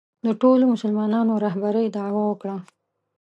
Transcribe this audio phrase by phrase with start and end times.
[0.25, 2.57] د ټولو مسلمانانو رهبرۍ دعوا وکړه